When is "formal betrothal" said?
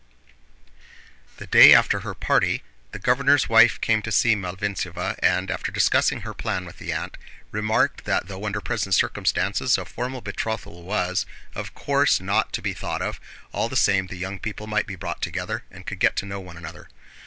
9.85-10.81